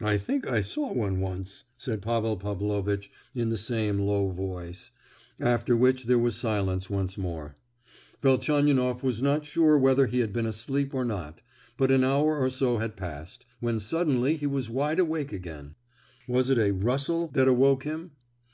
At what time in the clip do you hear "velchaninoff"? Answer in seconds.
8.22-9.02